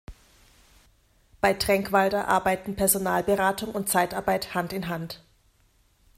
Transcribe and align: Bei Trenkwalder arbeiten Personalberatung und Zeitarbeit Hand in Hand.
Bei 1.41 1.53
Trenkwalder 1.53 2.27
arbeiten 2.27 2.75
Personalberatung 2.75 3.69
und 3.69 3.87
Zeitarbeit 3.87 4.55
Hand 4.55 4.73
in 4.73 4.87
Hand. 4.87 5.21